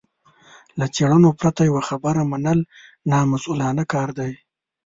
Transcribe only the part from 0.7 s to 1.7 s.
له څېړنې پرته